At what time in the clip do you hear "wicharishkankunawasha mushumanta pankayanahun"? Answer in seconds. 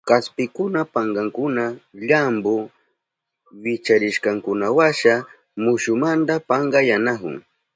3.63-7.35